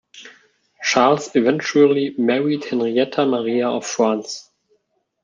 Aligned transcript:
Charles 0.81 1.29
eventually 1.35 2.15
married 2.17 2.65
Henrietta 2.65 3.23
Maria 3.23 3.69
of 3.69 3.85
France. 3.85 4.49